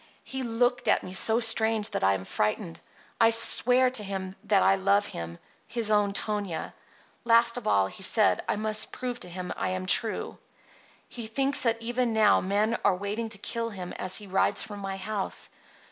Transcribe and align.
He 0.23 0.41
looked 0.41 0.87
at 0.87 1.03
me 1.03 1.13
so 1.13 1.39
strange 1.39 1.91
that 1.91 2.03
I 2.03 2.15
am 2.15 2.25
frightened. 2.25 2.81
I 3.19 3.29
swear 3.29 3.91
to 3.91 4.03
him 4.03 4.35
that 4.45 4.63
I 4.63 4.73
love 4.75 5.05
him, 5.05 5.37
his 5.67 5.91
own 5.91 6.11
Tonia. 6.11 6.73
Last 7.23 7.55
of 7.55 7.67
all 7.67 7.85
he 7.85 8.01
said 8.01 8.41
I 8.49 8.55
must 8.55 8.91
prove 8.91 9.19
to 9.19 9.29
him 9.29 9.53
I 9.55 9.69
am 9.69 9.85
true. 9.85 10.39
He 11.07 11.27
thinks 11.27 11.61
that 11.61 11.79
even 11.83 12.13
now 12.13 12.41
men 12.41 12.79
are 12.83 12.95
waiting 12.95 13.29
to 13.29 13.37
kill 13.37 13.69
him 13.69 13.93
as 13.93 14.15
he 14.15 14.25
rides 14.25 14.63
from 14.63 14.79
my 14.79 14.97
house. 14.97 15.51